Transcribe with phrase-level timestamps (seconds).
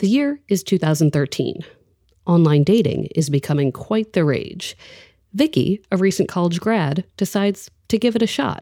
[0.00, 1.62] The year is 2013.
[2.24, 4.74] Online dating is becoming quite the rage.
[5.34, 8.60] Vicki, a recent college grad, decides to give it a shot.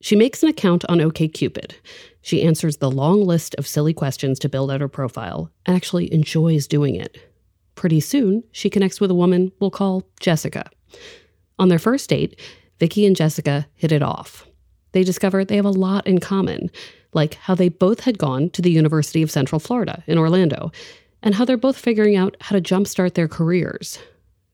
[0.00, 1.72] She makes an account on OKCupid.
[2.22, 6.12] She answers the long list of silly questions to build out her profile and actually
[6.14, 7.18] enjoys doing it.
[7.74, 10.70] Pretty soon, she connects with a woman we'll call Jessica.
[11.58, 12.38] On their first date,
[12.78, 14.46] Vicki and Jessica hit it off.
[14.92, 16.70] They discover they have a lot in common,
[17.12, 20.70] like how they both had gone to the University of Central Florida in Orlando,
[21.22, 23.98] and how they're both figuring out how to jumpstart their careers.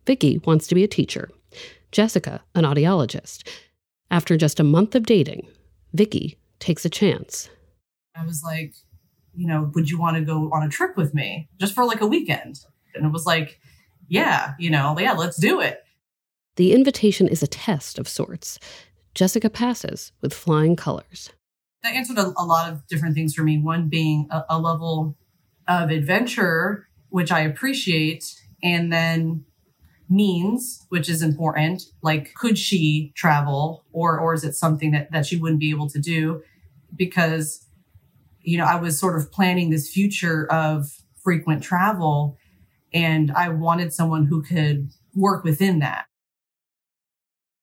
[0.06, 1.30] Vicki wants to be a teacher,
[1.92, 3.46] Jessica, an audiologist.
[4.10, 5.48] After just a month of dating,
[5.92, 7.48] Vicki takes a chance.
[8.14, 8.74] I was like,
[9.34, 12.00] you know, would you want to go on a trip with me just for like
[12.00, 12.60] a weekend?
[12.94, 13.60] And it was like,
[14.08, 15.82] yeah, you know, yeah, let's do it.
[16.54, 18.58] The invitation is a test of sorts.
[19.14, 21.30] Jessica passes with flying colors
[21.86, 23.58] that answered a, a, lot of different things for me.
[23.58, 25.16] One being a, a level
[25.68, 28.24] of adventure, which I appreciate,
[28.62, 29.44] and then
[30.08, 31.84] means, which is important.
[32.02, 35.88] Like, could she travel or, or is it something that, that she wouldn't be able
[35.90, 36.42] to do?
[36.94, 37.66] Because,
[38.40, 40.88] you know, I was sort of planning this future of
[41.22, 42.36] frequent travel
[42.92, 46.06] and I wanted someone who could work within that.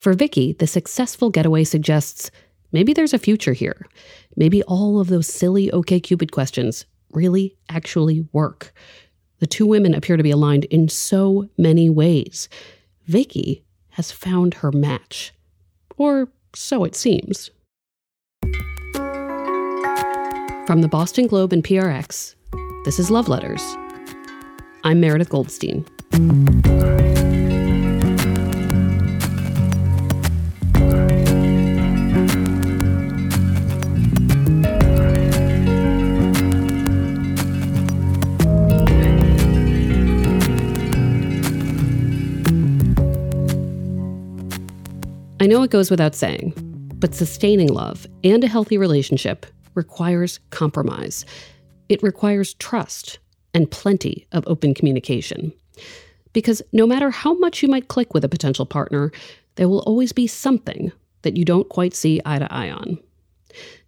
[0.02, 2.30] For Vicki, the successful getaway suggests
[2.74, 3.88] maybe there's a future here.
[4.36, 8.74] Maybe all of those silly OKCupid questions really actually work.
[9.40, 12.50] The two women appear to be aligned in so many ways.
[13.06, 15.34] Vicki has found her match.
[15.98, 17.52] Or so it seems.
[20.66, 22.36] From the Boston Globe and PRX,
[22.86, 23.62] this is Love Letters.
[24.86, 25.86] I'm Meredith Goldstein.
[45.54, 46.52] Know it goes without saying,
[46.96, 51.28] but sustaining love and a healthy relationship requires compromise.
[51.90, 53.20] It requires trust
[53.54, 55.54] and plenty of open communication.
[56.34, 59.12] Because no matter how much you might click with a potential partner,
[59.54, 62.98] there will always be something that you don't quite see eye to eye on.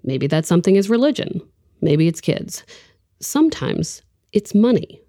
[0.04, 1.42] Maybe that something is religion.
[1.82, 2.64] Maybe it's kids.
[3.22, 5.02] Sometimes it's money.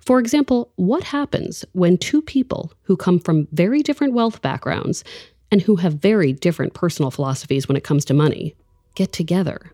[0.00, 5.02] For example, what happens when two people who come from very different wealth backgrounds
[5.50, 8.54] and who have very different personal philosophies when it comes to money
[8.94, 9.72] get together.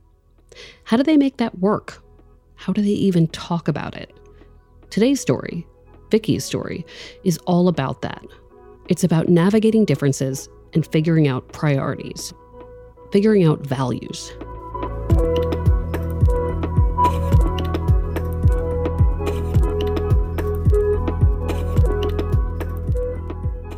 [0.84, 2.02] How do they make that work?
[2.56, 4.12] How do they even talk about it?
[4.90, 5.66] Today's story,
[6.10, 6.84] Vicki's story,
[7.24, 8.24] is all about that.
[8.88, 12.32] It's about navigating differences and figuring out priorities,
[13.12, 14.32] figuring out values.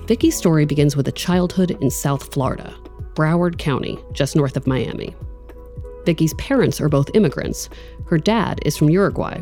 [0.06, 2.72] Vicki's story begins with a childhood in South Florida,
[3.15, 5.17] Broward County, just north of Miami.
[6.05, 7.69] Vicki's parents are both immigrants.
[8.06, 9.41] Her dad is from Uruguay.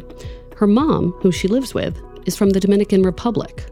[0.56, 3.66] Her mom, who she lives with, is from the Dominican Republic.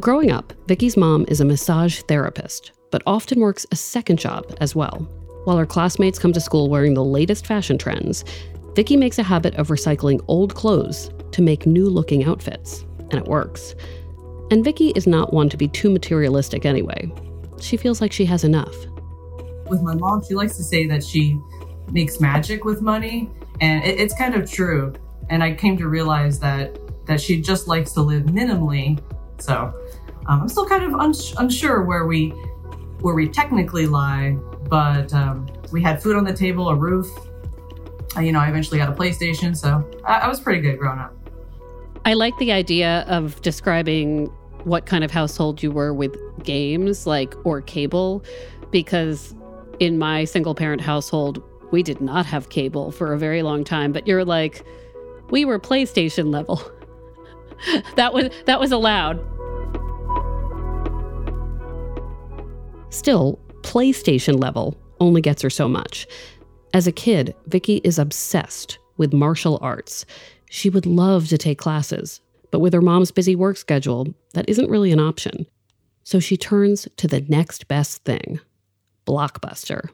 [0.00, 4.74] Growing up, Vicki's mom is a massage therapist, but often works a second job as
[4.74, 5.08] well.
[5.44, 8.24] While her classmates come to school wearing the latest fashion trends,
[8.74, 13.76] Vicki makes a habit of recycling old clothes to make new-looking outfits, and it works.
[14.50, 17.12] And Vicki is not one to be too materialistic anyway.
[17.60, 18.74] She feels like she has enough.
[19.66, 21.38] With my mom, she likes to say that she
[21.92, 24.94] makes magic with money, and it, it's kind of true.
[25.28, 29.00] And I came to realize that that she just likes to live minimally.
[29.38, 29.72] So
[30.26, 32.30] um, I'm still kind of uns- unsure where we
[33.00, 34.36] where we technically lie,
[34.68, 37.06] but um, we had food on the table, a roof.
[38.16, 40.98] Uh, you know, I eventually got a PlayStation, so I, I was pretty good growing
[40.98, 41.14] up.
[42.04, 44.32] I like the idea of describing
[44.64, 48.24] what kind of household you were with games, like, or cable,
[48.70, 49.34] because
[49.80, 53.92] in my single parent household, we did not have cable for a very long time,
[53.92, 54.64] but you're like,
[55.30, 56.62] we were PlayStation level.
[57.96, 59.18] that was that was allowed.
[62.90, 66.06] Still, PlayStation level only gets her so much.
[66.72, 70.04] As a kid, Vicki is obsessed with martial arts.
[70.50, 72.20] She would love to take classes,
[72.50, 75.46] but with her mom's busy work schedule, that isn't really an option.
[76.04, 78.40] So she turns to the next best thing
[79.06, 79.90] Blockbuster.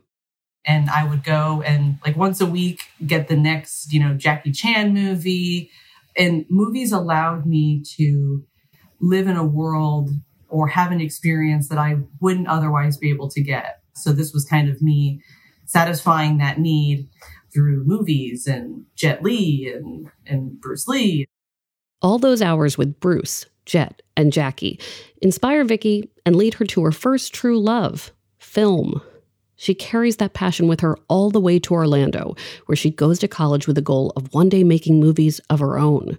[0.66, 4.52] And I would go and, like, once a week, get the next, you know, Jackie
[4.52, 5.70] Chan movie.
[6.16, 8.44] And movies allowed me to
[9.00, 10.10] live in a world
[10.48, 13.80] or have an experience that I wouldn't otherwise be able to get.
[13.94, 15.20] So this was kind of me
[15.66, 17.08] satisfying that need
[17.52, 21.26] through movies and Jet Li and, and Bruce Lee.
[22.04, 24.78] All those hours with Bruce, Jet, and Jackie
[25.22, 29.00] inspire Vicki and lead her to her first true love, film.
[29.56, 32.36] She carries that passion with her all the way to Orlando,
[32.66, 35.78] where she goes to college with the goal of one day making movies of her
[35.78, 36.18] own.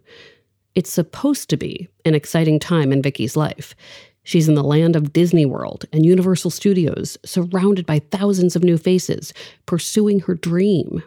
[0.73, 3.75] It's supposed to be an exciting time in Vicki's life.
[4.23, 8.79] She's in the land of Disney World and Universal Studios, surrounded by thousands of new
[8.79, 9.35] faces,
[9.67, 11.03] pursuing her dream.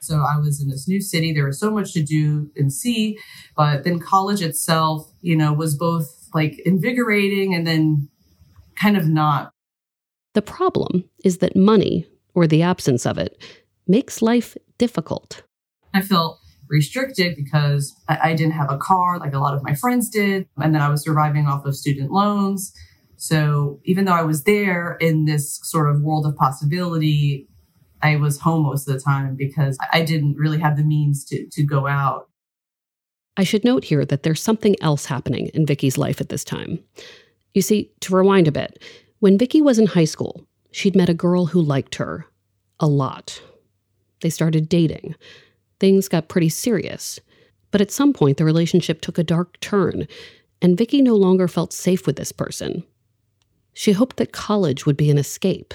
[0.00, 1.32] So I was in this new city.
[1.32, 3.18] There was so much to do and see,
[3.56, 8.08] but then college itself, you know, was both like invigorating and then
[8.76, 9.50] kind of not.
[10.34, 13.42] The problem is that money, or the absence of it,
[13.86, 15.42] makes life difficult.
[15.94, 19.74] I felt restricted because I, I didn't have a car like a lot of my
[19.74, 20.46] friends did.
[20.58, 22.72] And then I was surviving off of student loans.
[23.16, 27.48] So even though I was there in this sort of world of possibility,
[28.02, 31.46] I was home most of the time because I didn't really have the means to,
[31.46, 32.28] to go out.
[33.36, 36.80] I should note here that there's something else happening in Vicki's life at this time.
[37.54, 38.82] You see, to rewind a bit,
[39.20, 42.26] when Vicki was in high school, she'd met a girl who liked her
[42.80, 43.40] a lot.
[44.20, 45.14] They started dating.
[45.80, 47.20] Things got pretty serious.
[47.70, 50.08] But at some point, the relationship took a dark turn,
[50.60, 52.84] and Vicki no longer felt safe with this person.
[53.72, 55.74] She hoped that college would be an escape,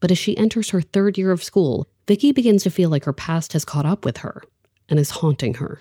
[0.00, 3.12] but as she enters her third year of school, Vicki begins to feel like her
[3.12, 4.42] past has caught up with her
[4.88, 5.80] and is haunting her.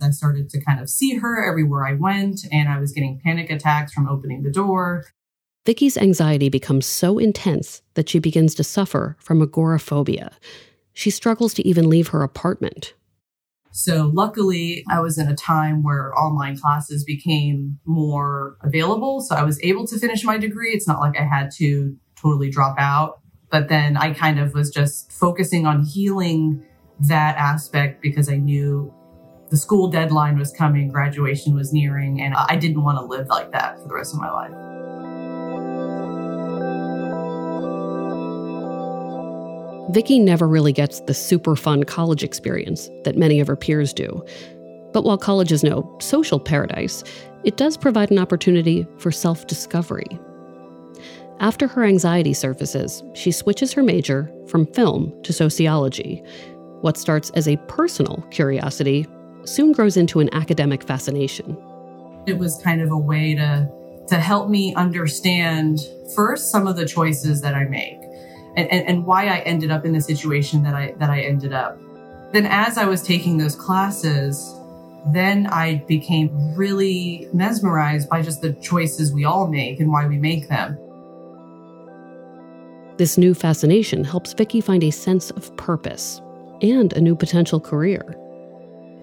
[0.00, 3.50] I started to kind of see her everywhere I went, and I was getting panic
[3.50, 5.06] attacks from opening the door.
[5.64, 10.32] Vicki's anxiety becomes so intense that she begins to suffer from agoraphobia.
[10.92, 12.94] She struggles to even leave her apartment.
[13.72, 19.20] So, luckily, I was in a time where online classes became more available.
[19.20, 20.70] So, I was able to finish my degree.
[20.70, 23.20] It's not like I had to totally drop out.
[23.50, 26.64] But then I kind of was just focusing on healing
[27.00, 28.92] that aspect because I knew
[29.50, 33.52] the school deadline was coming, graduation was nearing, and I didn't want to live like
[33.52, 34.52] that for the rest of my life.
[39.90, 44.24] Vicki never really gets the super fun college experience that many of her peers do.
[44.92, 47.04] But while college is no social paradise,
[47.44, 50.06] it does provide an opportunity for self discovery.
[51.40, 56.22] After her anxiety surfaces, she switches her major from film to sociology.
[56.80, 59.06] What starts as a personal curiosity
[59.44, 61.56] soon grows into an academic fascination.
[62.26, 63.70] It was kind of a way to,
[64.08, 65.80] to help me understand
[66.14, 67.98] first some of the choices that I make
[68.56, 71.52] and, and, and why I ended up in the situation that I that I ended
[71.52, 71.78] up.
[72.32, 74.54] Then as I was taking those classes,
[75.12, 80.18] then I became really mesmerized by just the choices we all make and why we
[80.18, 80.78] make them.
[82.96, 86.22] This new fascination helps Vicki find a sense of purpose
[86.62, 88.02] and a new potential career.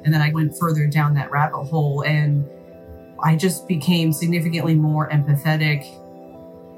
[0.03, 2.49] And then I went further down that rabbit hole and
[3.23, 5.85] I just became significantly more empathetic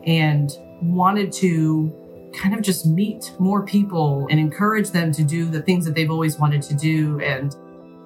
[0.05, 5.61] and wanted to kind of just meet more people and encourage them to do the
[5.61, 7.21] things that they've always wanted to do.
[7.21, 7.55] And,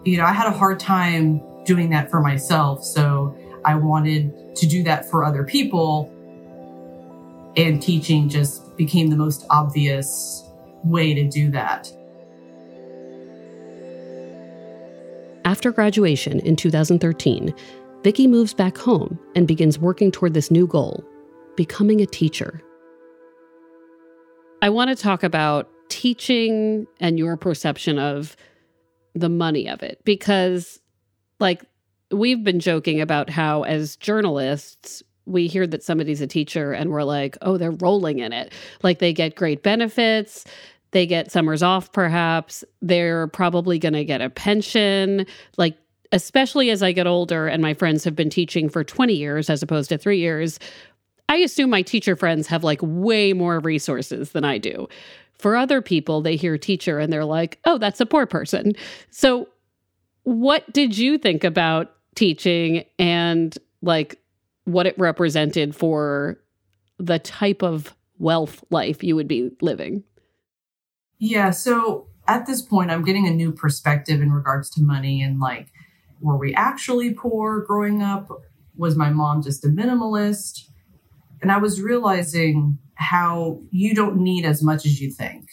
[0.05, 2.83] you know, I had a hard time doing that for myself.
[2.83, 3.35] So
[3.65, 6.13] I wanted to do that for other people.
[7.57, 10.49] And teaching just became the most obvious
[10.83, 11.91] way to do that.
[15.45, 17.53] After graduation in 2013,
[18.03, 21.03] Vicki moves back home and begins working toward this new goal
[21.55, 22.61] becoming a teacher.
[24.61, 28.37] I want to talk about teaching and your perception of
[29.13, 30.79] the money of it because,
[31.41, 31.65] like,
[32.11, 37.03] we've been joking about how, as journalists, we hear that somebody's a teacher and we're
[37.03, 38.51] like, oh, they're rolling in it.
[38.83, 40.45] Like, they get great benefits.
[40.91, 42.63] They get summers off, perhaps.
[42.81, 45.25] They're probably going to get a pension.
[45.57, 45.77] Like,
[46.11, 49.61] especially as I get older and my friends have been teaching for 20 years as
[49.61, 50.59] opposed to three years,
[51.27, 54.87] I assume my teacher friends have like way more resources than I do.
[55.37, 58.73] For other people, they hear teacher and they're like, oh, that's a poor person.
[59.11, 59.47] So,
[60.23, 64.18] what did you think about teaching and like
[64.71, 66.39] what it represented for
[66.97, 70.03] the type of wealth life you would be living?
[71.19, 71.51] Yeah.
[71.51, 75.67] So at this point, I'm getting a new perspective in regards to money and like,
[76.21, 78.29] were we actually poor growing up?
[78.75, 80.65] Was my mom just a minimalist?
[81.41, 85.49] And I was realizing how you don't need as much as you think.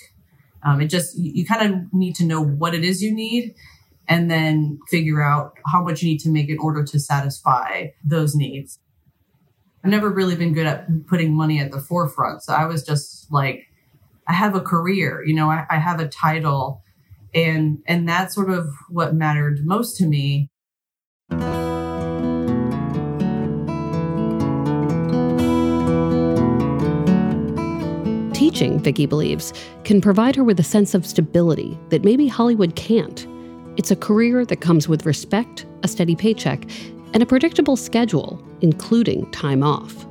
[0.64, 3.54] Um, it just, you, you kind of need to know what it is you need
[4.08, 8.34] and then figure out how much you need to make in order to satisfy those
[8.34, 8.78] needs.
[9.86, 12.42] I've never really been good at putting money at the forefront.
[12.42, 13.68] So I was just like,
[14.26, 16.82] I have a career, you know, I, I have a title
[17.32, 20.50] and and that's sort of what mattered most to me.
[28.34, 29.52] Teaching, Vicki believes,
[29.84, 33.24] can provide her with a sense of stability that maybe Hollywood can't.
[33.76, 36.68] It's a career that comes with respect, a steady paycheck,
[37.16, 40.04] and a predictable schedule, including time off.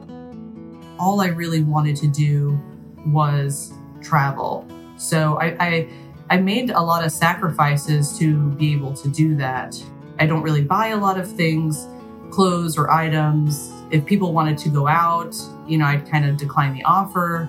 [0.98, 2.60] All I really wanted to do
[3.06, 3.72] was
[4.02, 4.68] travel.
[4.98, 5.90] So I, I,
[6.32, 9.80] I made a lot of sacrifices to be able to do that.
[10.18, 11.88] I don't really buy a lot of things,
[12.32, 13.72] clothes or items.
[13.92, 15.36] If people wanted to go out,
[15.68, 17.48] you know, I'd kind of decline the offer.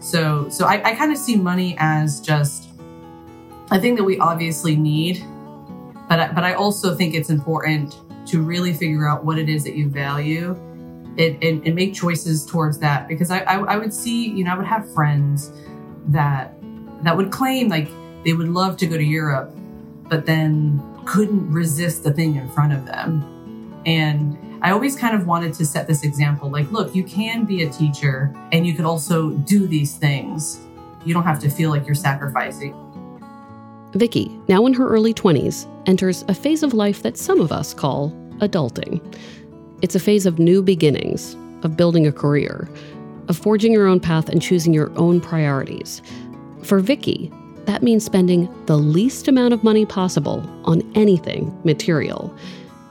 [0.00, 2.68] So, so I, I kind of see money as just
[3.70, 5.24] a thing that we obviously need,
[6.10, 7.96] but but I also think it's important
[8.28, 10.52] to really figure out what it is that you value
[11.18, 13.08] and, and, and make choices towards that.
[13.08, 15.52] Because I, I, I would see, you know, I would have friends
[16.08, 16.54] that
[17.02, 17.88] that would claim like
[18.24, 19.54] they would love to go to Europe,
[20.08, 23.82] but then couldn't resist the thing in front of them.
[23.86, 27.62] And I always kind of wanted to set this example like, look, you can be
[27.62, 30.60] a teacher and you could also do these things.
[31.04, 32.74] You don't have to feel like you're sacrificing.
[33.92, 37.72] Vicki, now in her early 20s, enters a phase of life that some of us
[37.72, 39.00] call adulting.
[39.82, 42.68] It's a phase of new beginnings, of building a career,
[43.28, 46.02] of forging your own path and choosing your own priorities.
[46.62, 47.30] For Vicki,
[47.66, 52.34] that means spending the least amount of money possible on anything material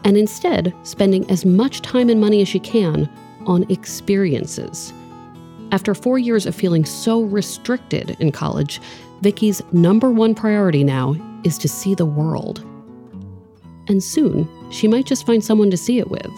[0.03, 3.09] and instead spending as much time and money as she can
[3.45, 4.93] on experiences.
[5.71, 8.79] After four years of feeling so restricted in college,
[9.21, 12.63] Vicki's number one priority now is to see the world.
[13.89, 16.31] And soon, she might just find someone to see it with.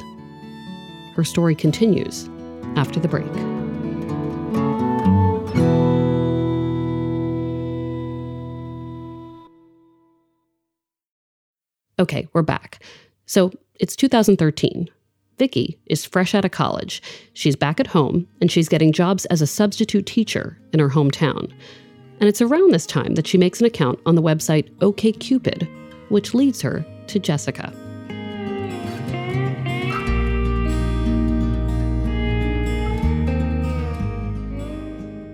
[1.16, 2.30] Her story continues
[2.76, 3.26] after the break.
[12.00, 12.82] Okay, we're back.
[13.26, 14.90] So it's 2013.
[15.38, 17.02] Vicki is fresh out of college.
[17.34, 21.52] She's back at home and she's getting jobs as a substitute teacher in her hometown.
[22.20, 25.68] And it's around this time that she makes an account on the website OKCupid,
[26.10, 27.74] which leads her to Jessica.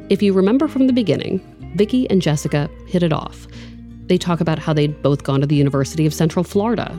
[0.10, 1.40] If you remember from the beginning,
[1.76, 3.48] Vicki and Jessica hit it off.
[4.08, 6.98] They talk about how they'd both gone to the University of Central Florida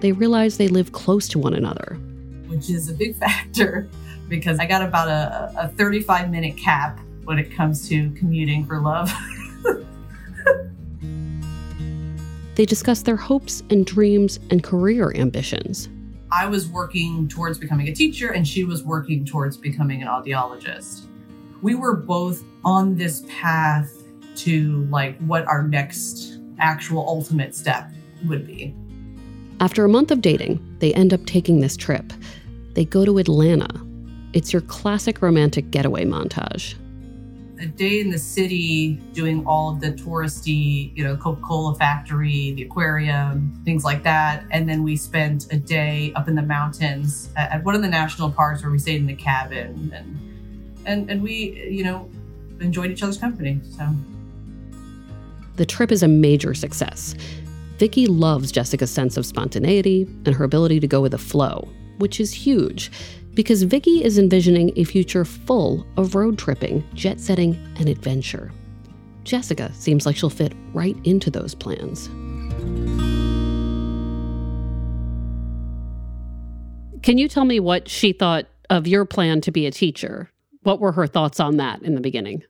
[0.00, 1.98] they realize they live close to one another.
[2.46, 3.88] Which is a big factor
[4.28, 8.80] because I got about a, a 35 minute cap when it comes to commuting for
[8.80, 9.12] love.
[12.54, 15.88] they discuss their hopes and dreams and career ambitions.
[16.30, 21.06] I was working towards becoming a teacher, and she was working towards becoming an audiologist.
[21.62, 23.92] We were both on this path
[24.36, 27.90] to like what our next actual ultimate step
[28.26, 28.74] would be.
[29.60, 32.12] After a month of dating, they end up taking this trip.
[32.74, 33.68] They go to Atlanta.
[34.34, 36.74] It's your classic romantic getaway montage.
[37.58, 42.52] A day in the city doing all of the touristy, you know, Coca Cola factory,
[42.52, 44.44] the aquarium, things like that.
[44.50, 48.30] And then we spent a day up in the mountains at, one of the national
[48.30, 50.20] parks where we stayed in a cabin and
[50.86, 52.08] and and we, you know,
[52.60, 53.60] enjoyed each other's company.
[53.76, 53.88] So
[55.56, 57.14] the trip is a major success.
[57.78, 62.20] Vicki loves Jessica's sense of spontaneity and her ability to go with the flow, which
[62.20, 62.90] is huge
[63.34, 68.50] because Vicki is envisioning a future full of road tripping, jet setting, and adventure.
[69.24, 72.08] Jessica seems like she'll fit right into those plans.
[77.02, 80.30] Can you tell me what she thought of your plan to be a teacher?
[80.66, 82.42] What were her thoughts on that in the beginning?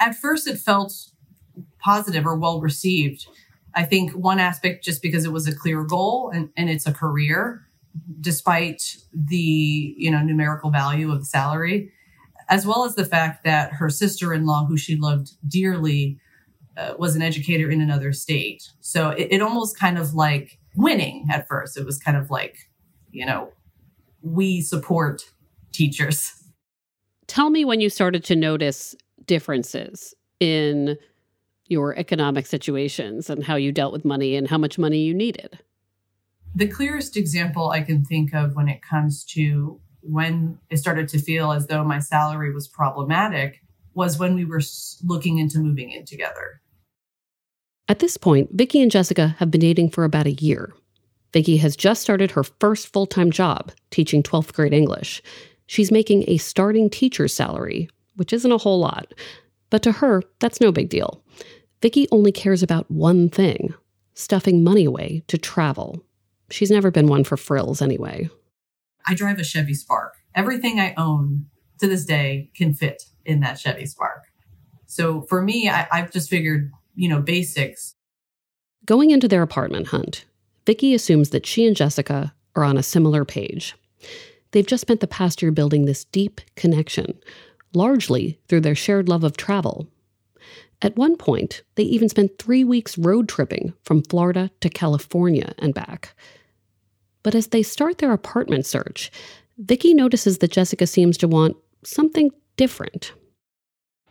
[0.00, 0.92] At first, it felt
[1.78, 3.28] positive or well received.
[3.76, 6.92] I think one aspect, just because it was a clear goal and, and it's a
[6.92, 7.64] career,
[8.20, 11.92] despite the you know numerical value of the salary,
[12.48, 16.18] as well as the fact that her sister-in-law, who she loved dearly,
[16.76, 18.72] uh, was an educator in another state.
[18.80, 21.76] So it, it almost kind of like winning at first.
[21.76, 22.68] It was kind of like,
[23.12, 23.52] you know,
[24.22, 25.22] we support
[25.70, 26.42] teachers.
[27.26, 28.94] Tell me when you started to notice
[29.26, 30.96] differences in
[31.66, 35.58] your economic situations and how you dealt with money and how much money you needed.
[36.54, 41.18] The clearest example I can think of when it comes to when it started to
[41.18, 43.60] feel as though my salary was problematic
[43.94, 44.60] was when we were
[45.04, 46.60] looking into moving in together.
[47.88, 50.72] At this point, Vicki and Jessica have been dating for about a year.
[51.32, 55.22] Vicki has just started her first full time job, teaching 12th grade English.
[55.66, 59.12] She's making a starting teacher's salary, which isn't a whole lot.
[59.70, 61.22] But to her, that's no big deal.
[61.82, 63.74] Vicki only cares about one thing
[64.14, 66.02] stuffing money away to travel.
[66.50, 68.30] She's never been one for frills anyway.
[69.06, 70.14] I drive a Chevy Spark.
[70.34, 71.46] Everything I own
[71.80, 74.22] to this day can fit in that Chevy Spark.
[74.86, 77.94] So for me, I, I've just figured, you know, basics.
[78.86, 80.24] Going into their apartment hunt,
[80.64, 83.74] Vicki assumes that she and Jessica are on a similar page.
[84.50, 87.18] They've just spent the past year building this deep connection,
[87.74, 89.88] largely through their shared love of travel.
[90.82, 95.74] At one point, they even spent three weeks road tripping from Florida to California and
[95.74, 96.14] back.
[97.22, 99.10] But as they start their apartment search,
[99.58, 103.12] Vicki notices that Jessica seems to want something different.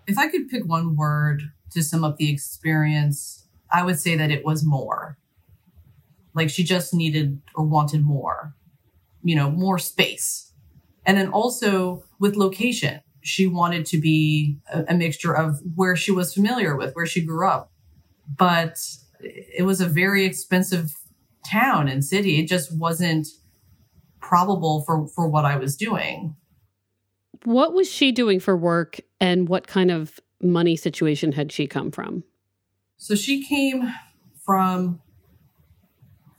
[0.08, 4.32] If I could pick one word to sum up the experience, I would say that
[4.32, 5.18] it was more.
[6.34, 8.56] Like she just needed or wanted more,
[9.26, 10.54] you know, more space.
[11.06, 16.12] And then also with location, she wanted to be a, a mixture of where she
[16.12, 17.72] was familiar with, where she grew up.
[18.38, 18.78] But
[19.20, 20.94] it was a very expensive
[21.46, 22.40] town and city.
[22.40, 23.28] It just wasn't
[24.22, 26.36] probable for, for what I was doing.
[27.44, 31.92] What was she doing for work and what kind of money situation had she come
[31.92, 32.24] from?
[32.98, 33.92] So she came
[34.44, 35.02] from,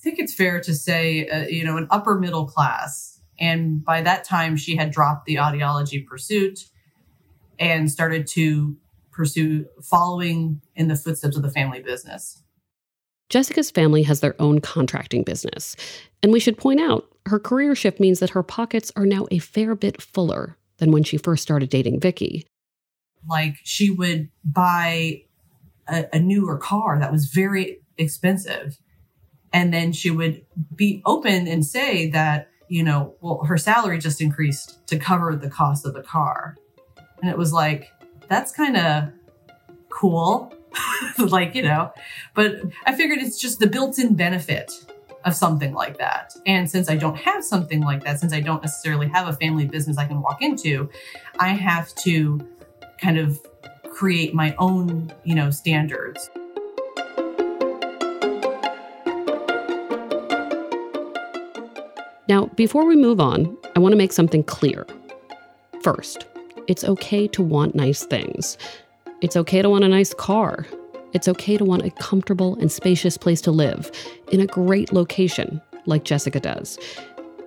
[0.07, 3.21] think it's fair to say, uh, you know, an upper middle class.
[3.41, 6.67] And by that time, she had dropped the audiology pursuit
[7.59, 8.77] and started to
[9.11, 12.41] pursue following in the footsteps of the family business.
[13.31, 15.75] Jessica's family has their own contracting business.
[16.23, 19.41] And we should point out, her career shift means that her pockets are now a
[19.41, 22.47] fair bit fuller than when she first started dating Vicki.
[23.29, 25.25] Like she would buy
[25.89, 28.79] a, a newer car that was very expensive.
[29.53, 34.21] And then she would be open and say that, you know, well, her salary just
[34.21, 36.57] increased to cover the cost of the car.
[37.23, 37.93] And it was like,
[38.29, 39.13] that's kind of
[39.89, 40.53] cool.
[41.19, 41.93] like, you know,
[42.35, 44.73] but I figured it's just the built in benefit
[45.25, 46.35] of something like that.
[46.47, 49.67] And since I don't have something like that, since I don't necessarily have a family
[49.67, 50.89] business I can walk into,
[51.39, 52.41] I have to
[53.01, 53.41] kind of
[53.91, 56.31] create my own, you know, standards.
[62.29, 64.85] Now, before we move on, I want to make something clear.
[65.83, 66.27] First,
[66.67, 68.59] it's okay to want nice things.
[69.21, 70.67] It's okay to want a nice car.
[71.13, 73.93] It's okay to want a comfortable and spacious place to live
[74.33, 76.79] in a great location, like Jessica does.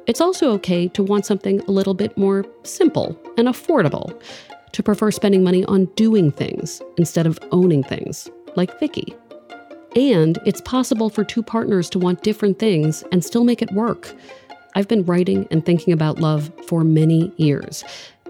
[0.08, 4.20] It's also okay to want something a little bit more simple and affordable,
[4.72, 9.14] to prefer spending money on doing things instead of owning things, like Vicki.
[9.96, 14.16] And it's possible for two partners to want different things and still make it work.
[14.76, 17.84] I've been writing and thinking about love for many years,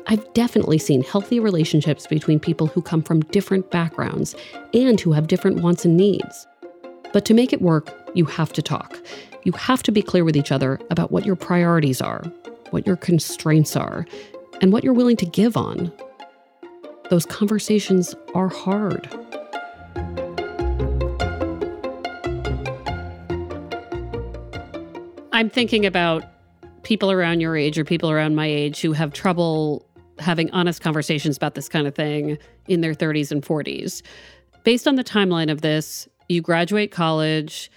[0.08, 4.36] I've definitely seen healthy relationships between people who come from different backgrounds
[4.74, 6.48] and who have different wants and needs.
[7.14, 8.98] But to make it work, you have to talk.
[9.44, 12.24] You have to be clear with each other about what your priorities are,
[12.72, 14.06] what your constraints are,
[14.62, 15.92] and what you're willing to give on.
[17.10, 19.08] Those conversations are hard.
[25.40, 26.26] I'm thinking about
[26.84, 29.86] people around your age or people around my age who have trouble
[30.20, 34.02] having honest conversations about this kind of thing in their 30s and 40s.
[34.66, 37.72] Based on the timeline of this, you graduate college,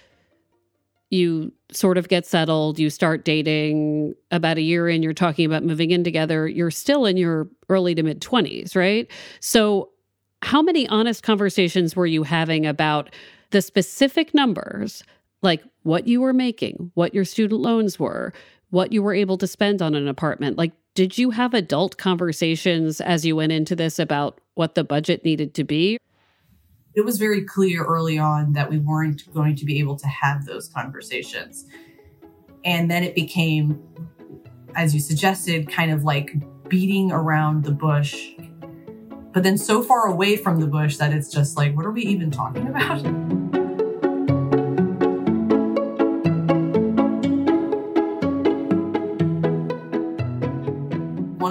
[1.09, 4.13] you sort of get settled, you start dating.
[4.29, 6.49] About a year in, you're talking about moving in together.
[6.49, 9.09] You're still in your early to mid 20s, right?
[9.39, 9.89] So,
[10.41, 13.09] how many honest conversations were you having about
[13.51, 15.01] the specific numbers,
[15.41, 18.33] like what you were making, what your student loans were,
[18.69, 20.57] what you were able to spend on an apartment?
[20.57, 25.23] Like, did you have adult conversations as you went into this about what the budget
[25.23, 25.97] needed to be?
[26.95, 30.45] It was very clear early on that we weren't going to be able to have
[30.45, 31.65] those conversations.
[32.63, 33.81] And then it became,
[34.75, 36.33] as you suggested, kind of like
[36.69, 38.31] beating around the bush,
[39.33, 42.03] but then so far away from the bush that it's just like, what are we
[42.03, 43.03] even talking about?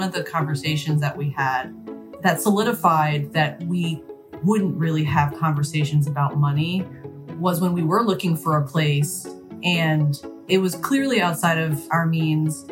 [0.03, 1.73] Of the conversations that we had
[2.21, 4.01] that solidified that we
[4.43, 6.85] wouldn't really have conversations about money
[7.39, 9.27] was when we were looking for a place
[9.63, 12.65] and it was clearly outside of our means.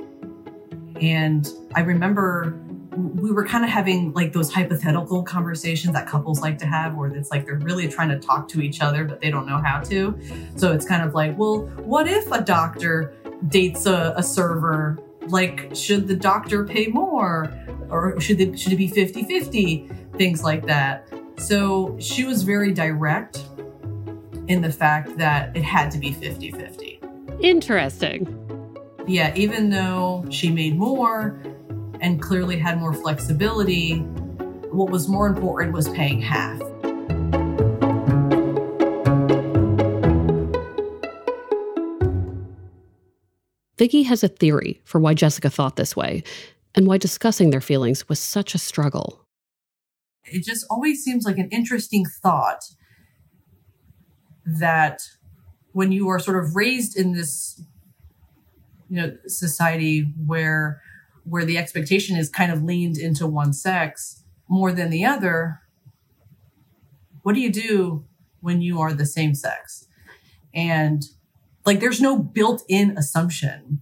[1.01, 2.59] And I remember
[2.95, 7.09] we were kind of having like those hypothetical conversations that couples like to have where
[7.15, 9.79] it's like they're really trying to talk to each other but they don't know how
[9.79, 10.17] to
[10.57, 13.13] so it's kind of like well what if a doctor
[13.47, 17.53] dates a, a server like should the doctor pay more
[17.89, 21.07] or should it should it be 50-50 things like that
[21.37, 23.45] so she was very direct
[24.47, 28.37] in the fact that it had to be 50-50 interesting
[29.07, 31.39] yeah even though she made more
[32.01, 33.99] and clearly had more flexibility.
[34.71, 36.59] What was more important was paying half.
[43.81, 46.21] Vicki has a theory for why Jessica thought this way
[46.75, 49.25] and why discussing their feelings was such a struggle.
[50.23, 52.63] It just always seems like an interesting thought
[54.45, 55.01] that
[55.71, 57.59] when you are sort of raised in this
[58.87, 60.79] you know society where
[61.23, 65.59] where the expectation is kind of leaned into one sex more than the other,
[67.23, 68.05] what do you do
[68.41, 69.87] when you are the same sex?
[70.53, 71.01] And
[71.65, 73.81] like there's no built-in assumption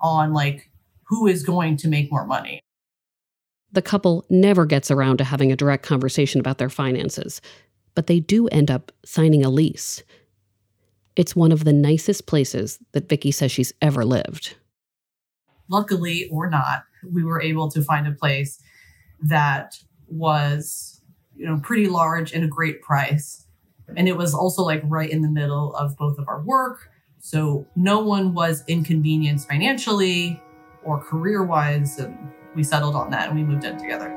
[0.00, 0.70] on like
[1.04, 2.60] who is going to make more money.
[3.72, 7.40] The couple never gets around to having a direct conversation about their finances,
[7.94, 10.02] but they do end up signing a lease.
[11.16, 14.54] It's one of the nicest places that Vicki says she's ever lived
[15.68, 18.60] luckily or not, we were able to find a place
[19.20, 21.00] that was,
[21.36, 23.46] you know, pretty large and a great price.
[23.96, 26.90] And it was also like right in the middle of both of our work.
[27.20, 30.40] So no one was inconvenienced financially
[30.84, 31.98] or career wise.
[31.98, 32.16] And
[32.54, 34.14] we settled on that and we moved in together.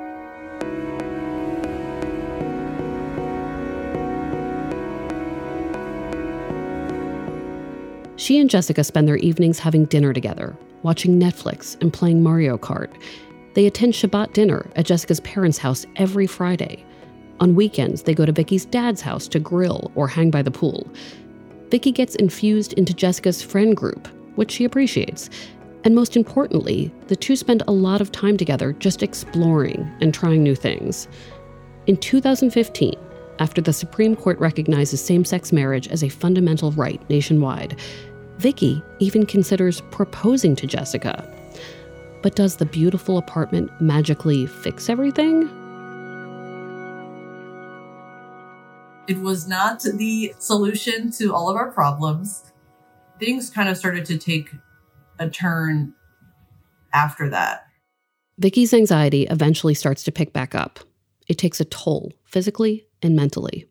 [8.18, 12.92] She and Jessica spend their evenings having dinner together, watching Netflix and playing Mario Kart.
[13.56, 16.86] They attend Shabbat dinner at Jessica's parents' house every Friday.
[17.40, 20.88] On weekends, they go to Vicki's dad's house to grill or hang by the pool.
[21.72, 25.30] Vicki gets infused into Jessica's friend group, which she appreciates.
[25.86, 30.44] And most importantly, the two spend a lot of time together just exploring and trying
[30.44, 31.08] new things.
[31.88, 32.94] In 2015,
[33.40, 37.80] after the Supreme Court recognizes same sex marriage as a fundamental right nationwide,
[38.38, 41.26] Vicki even considers proposing to Jessica.
[42.22, 45.50] But does the beautiful apartment magically fix everything?
[49.08, 52.52] It was not the solution to all of our problems.
[53.20, 54.50] Things kind of started to take
[55.20, 55.94] a turn
[56.94, 57.68] after that.
[58.40, 60.80] Vicki's anxiety eventually starts to pick back up.
[61.28, 63.68] It takes a toll physically and mentally.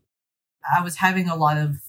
[0.76, 1.80] I was having a lot of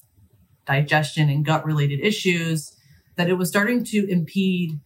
[0.65, 2.75] digestion and gut related issues,
[3.15, 4.79] that it was starting to impede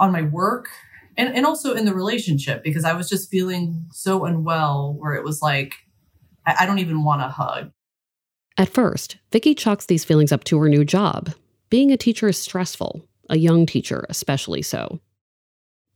[0.00, 0.68] on my work
[1.16, 5.24] and, and also in the relationship because I was just feeling so unwell where it
[5.24, 5.74] was like,
[6.46, 7.72] I, I don't even want a hug.
[8.58, 11.32] At first, Vicki chalks these feelings up to her new job.
[11.70, 15.00] Being a teacher is stressful, a young teacher especially so.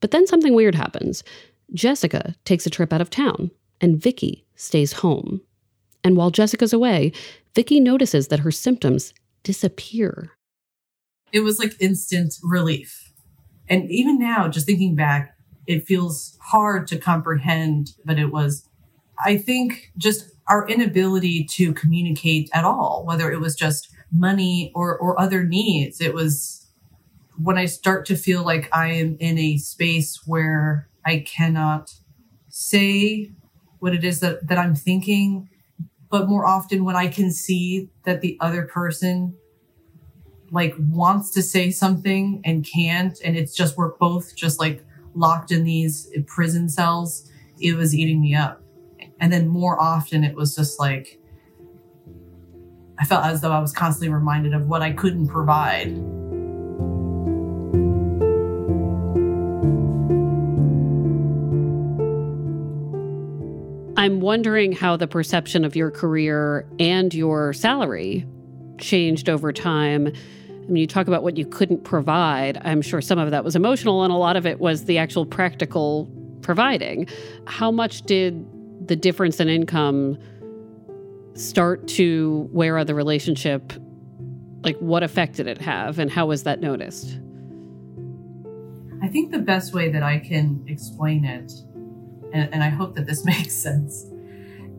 [0.00, 1.22] But then something weird happens.
[1.74, 5.40] Jessica takes a trip out of town, and Vicki stays home.
[6.02, 7.12] And while Jessica's away,
[7.54, 10.32] Vicki notices that her symptoms disappear.
[11.32, 13.12] It was like instant relief.
[13.68, 18.68] And even now, just thinking back, it feels hard to comprehend, but it was,
[19.24, 24.96] I think, just our inability to communicate at all, whether it was just money or,
[24.96, 26.00] or other needs.
[26.00, 26.68] It was
[27.36, 31.94] when I start to feel like I am in a space where I cannot
[32.48, 33.32] say
[33.80, 35.48] what it is that, that I'm thinking
[36.10, 39.36] but more often when I can see that the other person
[40.50, 45.50] like wants to say something and can't, and it's just we're both just like locked
[45.50, 47.30] in these prison cells,
[47.60, 48.62] it was eating me up.
[49.20, 51.20] And then more often it was just like
[52.98, 55.88] I felt as though I was constantly reminded of what I couldn't provide.
[63.98, 68.26] I'm wondering how the perception of your career and your salary
[68.78, 70.12] changed over time.
[70.48, 72.60] I mean, you talk about what you couldn't provide.
[72.64, 75.26] I'm sure some of that was emotional, and a lot of it was the actual
[75.26, 77.08] practical providing.
[77.46, 78.46] How much did
[78.84, 80.18] the difference in income
[81.34, 83.72] start to on the relationship?
[84.62, 87.20] Like, what effect did it have, and how was that noticed?
[89.02, 91.52] I think the best way that I can explain it
[92.32, 94.06] and, and I hope that this makes sense,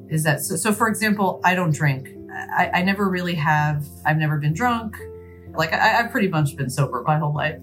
[0.09, 2.09] is that so, so for example, I don't drink.
[2.31, 3.85] I, I never really have.
[4.05, 4.95] I've never been drunk.
[5.55, 7.59] Like I, I've pretty much been sober my whole life.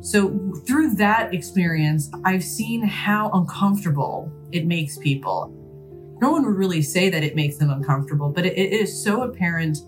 [0.00, 5.52] So through that experience, I've seen how uncomfortable it makes people.
[6.22, 9.22] No one would really say that it makes them uncomfortable, but it, it is so
[9.22, 9.78] apparent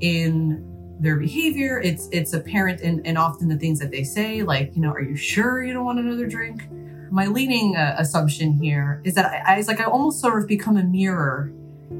[0.00, 0.66] in
[0.98, 1.80] their behavior.
[1.80, 5.02] It's it's apparent in, in often the things that they say, like, you know, are
[5.02, 6.62] you sure you don't want another drink?
[7.10, 10.48] My leading uh, assumption here is that I, I it's like I almost sort of
[10.48, 11.52] become a mirror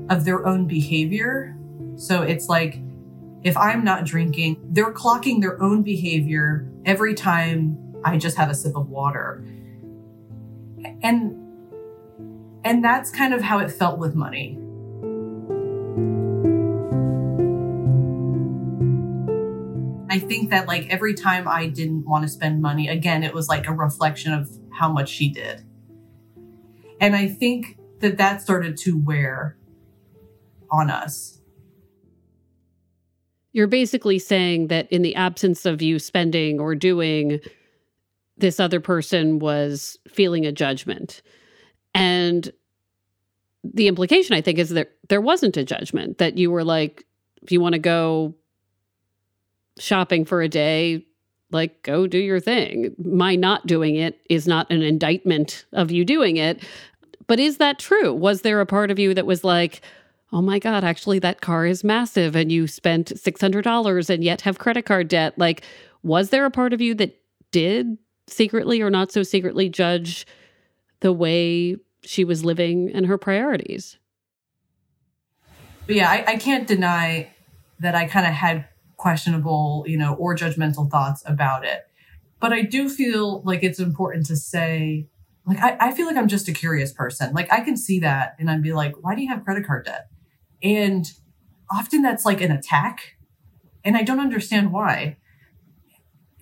[0.09, 1.55] of their own behavior.
[1.97, 2.81] So it's like
[3.43, 8.55] if I'm not drinking, they're clocking their own behavior every time I just have a
[8.55, 9.45] sip of water.
[11.03, 11.40] And
[12.65, 14.59] and that's kind of how it felt with money.
[20.11, 23.49] I think that like every time I didn't want to spend money, again, it was
[23.49, 25.65] like a reflection of how much she did.
[27.01, 29.57] And I think that that started to wear
[30.71, 31.41] on us.
[33.53, 37.41] You're basically saying that in the absence of you spending or doing,
[38.37, 41.23] this other person was feeling a judgment.
[41.95, 42.51] And
[43.65, 47.07] the implication, I think, is that there wasn't a judgment, that you were like,
[47.43, 48.35] if you want to go
[49.79, 51.05] shopping for a day,
[51.51, 52.95] like go do your thing.
[53.03, 56.63] My not doing it is not an indictment of you doing it.
[57.27, 58.13] But is that true?
[58.13, 59.83] Was there a part of you that was like,
[60.33, 64.59] oh my God, actually, that car is massive and you spent $600 and yet have
[64.59, 65.39] credit card debt?
[65.39, 65.63] Like,
[66.03, 67.17] was there a part of you that
[67.51, 70.27] did secretly or not so secretly judge
[71.01, 73.99] the way she was living and her priorities?
[75.87, 77.31] But yeah, I, I can't deny
[77.81, 81.87] that I kind of had questionable, you know, or judgmental thoughts about it.
[82.39, 85.09] But I do feel like it's important to say,
[85.47, 87.33] like, I, I feel like I'm just a curious person.
[87.33, 89.87] Like, I can see that and I'd be like, why do you have credit card
[89.87, 90.09] debt?
[90.63, 91.11] And
[91.71, 93.17] often that's like an attack.
[93.85, 95.17] And I don't understand why.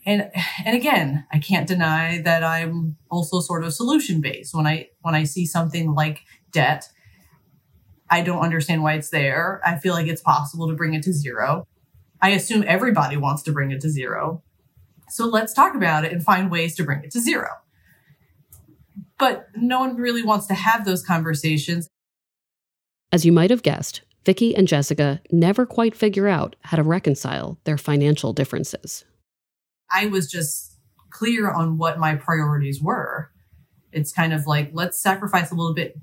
[0.08, 0.30] And
[0.64, 4.54] and again, I can't deny that I'm also sort of solution based.
[4.54, 6.88] When I when I see something like debt,
[8.08, 9.60] I don't understand why it's there.
[9.66, 11.68] I feel like it's possible to bring it to zero.
[12.22, 14.42] I assume everybody wants to bring it to zero.
[15.10, 17.50] So let's talk about it and find ways to bring it to zero.
[19.18, 21.86] But no one really wants to have those conversations.
[23.12, 27.58] As you might have guessed, Vicki and Jessica never quite figure out how to reconcile
[27.64, 29.04] their financial differences.
[29.90, 30.76] I was just
[31.10, 33.30] clear on what my priorities were.
[33.92, 35.96] It's kind of like, let's sacrifice a little bit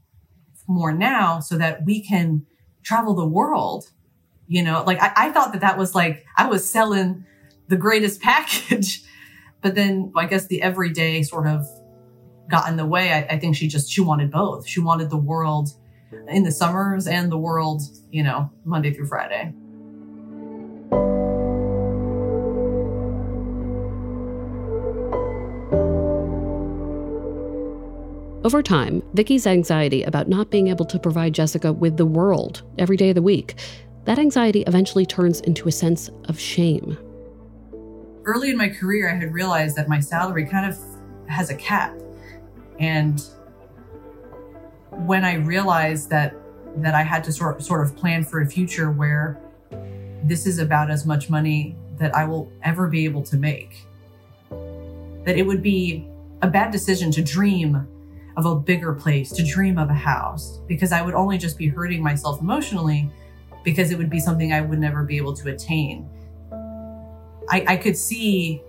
[0.68, 2.46] more now so that we can
[2.84, 3.92] travel the world
[4.48, 7.26] you know, like I, I thought that that was like, I was selling
[7.68, 9.04] the greatest package.
[9.62, 11.68] but then I guess the everyday sort of
[12.50, 13.12] got in the way.
[13.12, 14.68] I, I think she just, she wanted both.
[14.68, 15.70] She wanted the world
[16.30, 19.54] in the summers and the world, you know, Monday through Friday.
[28.46, 32.96] Over time, Vicki's anxiety about not being able to provide Jessica with the world every
[32.96, 33.56] day of the week
[34.04, 36.96] that anxiety eventually turns into a sense of shame.
[38.24, 40.78] Early in my career, I had realized that my salary kind of
[41.28, 42.00] has a cap.
[42.80, 43.20] And
[44.92, 46.36] when I realized that
[46.84, 49.40] that I had to sort sort of plan for a future where
[50.24, 53.88] this is about as much money that I will ever be able to make.
[54.52, 56.08] That it would be
[56.44, 57.88] a bad decision to dream
[58.38, 61.68] of a bigger place, to dream of a house, because I would only just be
[61.68, 63.10] hurting myself emotionally
[63.64, 66.08] because it would be something I would never be able to attain.
[67.50, 68.62] I, I could see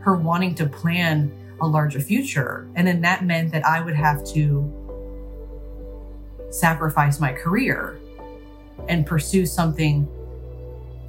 [0.00, 2.68] her wanting to plan a larger future.
[2.74, 4.78] And then that meant that I would have to
[6.50, 7.98] sacrifice my career
[8.88, 10.08] and pursue something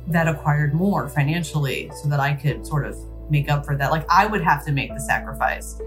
[0.07, 2.97] that acquired more financially so that I could sort of
[3.29, 3.91] make up for that.
[3.91, 5.79] Like I would have to make the sacrifice,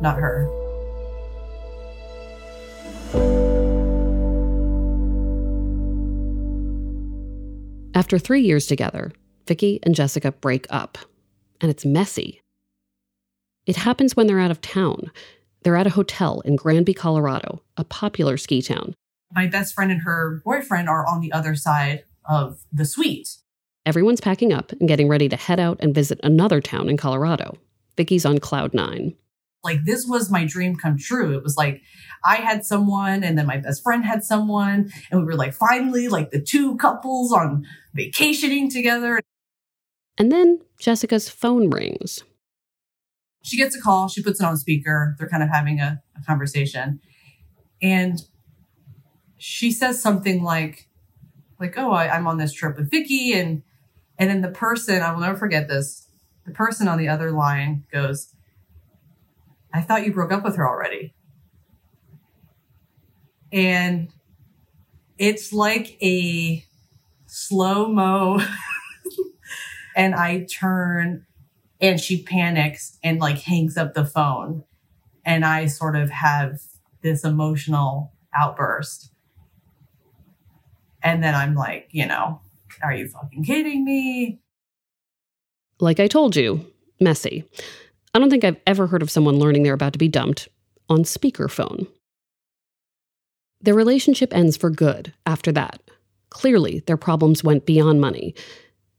[0.00, 0.48] not her.
[7.94, 9.12] After three years together,
[9.46, 10.96] Vicki and Jessica break up,
[11.60, 12.40] and it's messy.
[13.66, 15.10] It happens when they're out of town.
[15.62, 18.94] They're at a hotel in Granby, Colorado, a popular ski town.
[19.32, 23.36] My best friend and her boyfriend are on the other side of the suite.
[23.86, 27.58] Everyone's packing up and getting ready to head out and visit another town in Colorado.
[27.96, 29.14] Vicki's on cloud nine
[29.62, 31.36] like this was my dream come true.
[31.36, 31.82] It was like
[32.24, 36.08] I had someone and then my best friend had someone and we were like finally
[36.08, 39.20] like the two couples on vacationing together.
[40.18, 42.24] And then Jessica's phone rings.
[43.42, 45.16] She gets a call, she puts it on speaker.
[45.18, 47.00] They're kind of having a, a conversation.
[47.80, 48.22] And
[49.38, 50.88] she says something like,
[51.58, 53.32] like, oh, I, I'm on this trip with Vicki.
[53.32, 53.62] And,
[54.18, 56.06] and then the person, I will never forget this.
[56.44, 58.34] The person on the other line goes,
[59.72, 61.14] I thought you broke up with her already.
[63.52, 64.12] And
[65.18, 66.64] it's like a
[67.26, 68.40] slow mo.
[69.96, 71.26] and I turn
[71.80, 74.64] and she panics and like hangs up the phone.
[75.24, 76.60] And I sort of have
[77.02, 79.12] this emotional outburst.
[81.02, 82.40] And then I'm like, you know,
[82.82, 84.40] are you fucking kidding me?
[85.78, 86.66] Like I told you,
[87.00, 87.44] messy.
[88.12, 90.48] I don't think I've ever heard of someone learning they're about to be dumped
[90.88, 91.86] on speakerphone.
[93.60, 95.80] Their relationship ends for good after that.
[96.30, 98.34] Clearly, their problems went beyond money.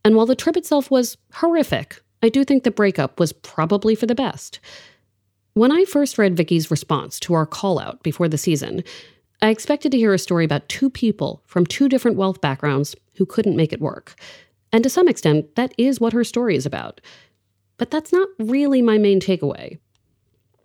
[0.05, 4.05] And while the trip itself was horrific, I do think the breakup was probably for
[4.05, 4.59] the best.
[5.53, 8.83] When I first read Vicki's response to our call out before the season,
[9.41, 13.25] I expected to hear a story about two people from two different wealth backgrounds who
[13.25, 14.15] couldn't make it work.
[14.71, 17.01] And to some extent, that is what her story is about.
[17.81, 19.79] But that's not really my main takeaway.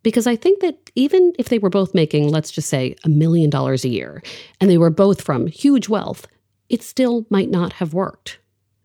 [0.03, 3.49] Because I think that even if they were both making, let's just say, a million
[3.49, 4.23] dollars a year,
[4.61, 6.27] and they were both from huge wealth,
[6.69, 8.39] it still might not have worked.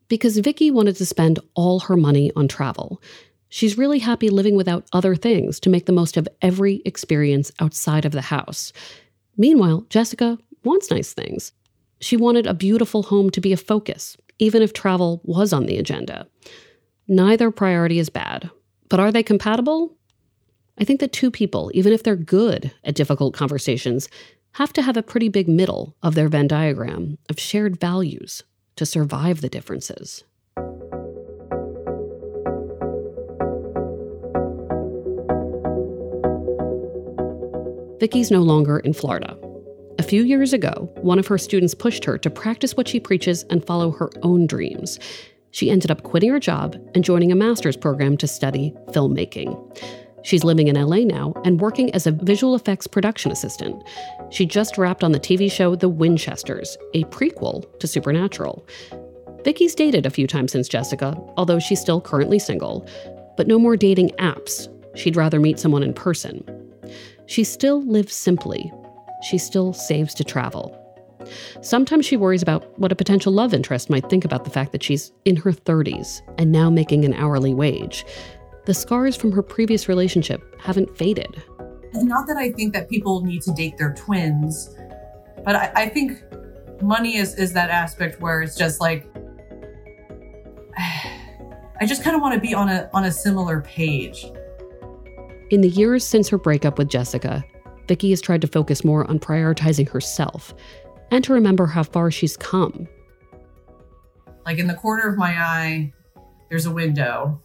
[0.07, 3.01] Because Vicki wanted to spend all her money on travel.
[3.49, 8.05] She's really happy living without other things to make the most of every experience outside
[8.05, 8.71] of the house.
[9.35, 11.51] Meanwhile, Jessica wants nice things.
[11.99, 15.77] She wanted a beautiful home to be a focus, even if travel was on the
[15.77, 16.29] agenda.
[17.11, 18.49] Neither priority is bad,
[18.87, 19.97] but are they compatible?
[20.77, 24.07] I think that two people, even if they're good at difficult conversations,
[24.53, 28.43] have to have a pretty big middle of their Venn diagram of shared values
[28.77, 30.23] to survive the differences.
[37.99, 39.37] Vicki's no longer in Florida.
[39.99, 43.43] A few years ago, one of her students pushed her to practice what she preaches
[43.49, 44.97] and follow her own dreams.
[45.51, 49.57] She ended up quitting her job and joining a master's program to study filmmaking.
[50.23, 53.83] She's living in LA now and working as a visual effects production assistant.
[54.29, 58.65] She just wrapped on the TV show The Winchesters, a prequel to Supernatural.
[59.43, 62.87] Vicki's dated a few times since Jessica, although she's still currently single,
[63.35, 64.67] but no more dating apps.
[64.95, 66.43] She'd rather meet someone in person.
[67.25, 68.71] She still lives simply.
[69.23, 70.77] She still saves to travel.
[71.61, 74.83] Sometimes she worries about what a potential love interest might think about the fact that
[74.83, 78.05] she's in her 30s and now making an hourly wage.
[78.65, 81.41] The scars from her previous relationship haven't faded.
[81.93, 84.75] Not that I think that people need to date their twins,
[85.43, 86.21] but I, I think
[86.81, 89.07] money is, is that aspect where it's just like,
[90.77, 94.25] I just kind of want to be on a on a similar page.
[95.49, 97.43] In the years since her breakup with Jessica,
[97.87, 100.53] Vicki has tried to focus more on prioritizing herself
[101.11, 102.87] and to remember how far she's come.
[104.45, 105.93] Like in the corner of my eye,
[106.49, 107.41] there's a window,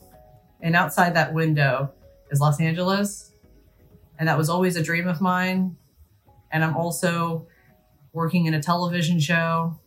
[0.63, 1.93] and outside that window
[2.31, 3.33] is Los Angeles.
[4.19, 5.77] And that was always a dream of mine.
[6.51, 7.47] And I'm also
[8.13, 9.79] working in a television show,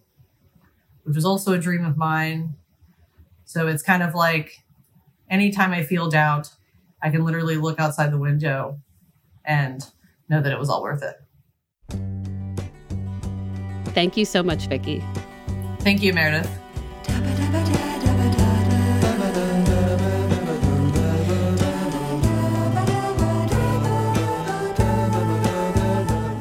[1.04, 2.56] which was also a dream of mine.
[3.46, 4.64] So it's kind of like
[5.30, 6.52] anytime I feel doubt,
[7.02, 8.80] I can literally look outside the window
[9.44, 9.84] and
[10.30, 12.19] know that it was all worth it.
[13.86, 15.04] Thank you so much, Vicki.
[15.80, 16.50] Thank you, Meredith.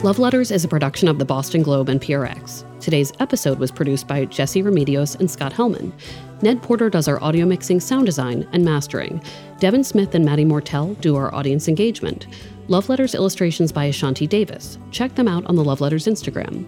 [0.05, 2.65] Love Letters is a production of the Boston Globe and PRX.
[2.81, 5.93] Today's episode was produced by Jesse Remedios and Scott Helman.
[6.41, 9.21] Ned Porter does our audio mixing, sound design, and mastering.
[9.59, 12.29] Devin Smith and Maddie Mortel do our audience engagement.
[12.69, 14.79] Love Letters illustrations by Ashanti Davis.
[14.93, 16.65] Check them out on the Love Letters Instagram.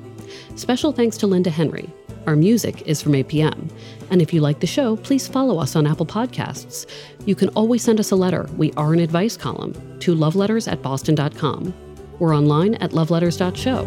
[0.56, 1.88] Special thanks to Linda Henry.
[2.26, 3.70] Our music is from APM.
[4.10, 6.86] And if you like the show, please follow us on Apple Podcasts.
[7.24, 8.48] You can always send us a letter.
[8.56, 11.74] We are an advice column to loveletters at boston.com.
[12.18, 13.84] We're online at loveletters.show.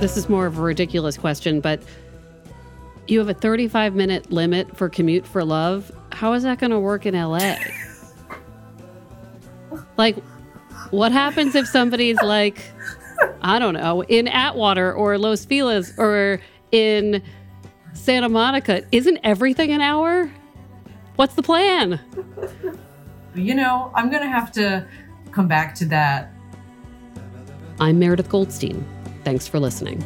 [0.00, 1.82] This is more of a ridiculous question, but
[3.08, 5.90] you have a 35 minute limit for commute for love.
[6.12, 7.56] How is that going to work in LA?
[9.98, 10.16] Like,
[10.90, 12.62] what happens if somebody's like,
[13.42, 16.40] I don't know, in Atwater or Los Feliz or
[16.72, 17.22] in
[17.92, 18.82] Santa Monica?
[18.92, 20.30] Isn't everything an hour?
[21.16, 22.00] What's the plan?
[23.34, 24.86] You know, I'm going to have to
[25.32, 26.32] come back to that.
[27.80, 28.86] I'm Meredith Goldstein.
[29.24, 30.02] Thanks for listening.